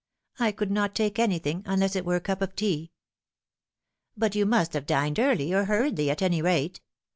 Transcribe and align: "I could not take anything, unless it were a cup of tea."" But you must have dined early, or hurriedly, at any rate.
"I 0.39 0.51
could 0.51 0.71
not 0.71 0.95
take 0.95 1.19
anything, 1.19 1.61
unless 1.67 1.95
it 1.95 2.05
were 2.07 2.15
a 2.15 2.19
cup 2.21 2.41
of 2.41 2.55
tea."" 2.55 2.89
But 4.17 4.33
you 4.33 4.47
must 4.47 4.73
have 4.73 4.87
dined 4.87 5.19
early, 5.19 5.53
or 5.53 5.65
hurriedly, 5.65 6.09
at 6.09 6.23
any 6.23 6.41
rate. 6.41 6.81